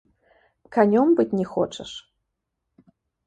Канём 0.77 1.07
быць 1.19 1.35
не 1.41 1.45
хочаш? 1.51 1.91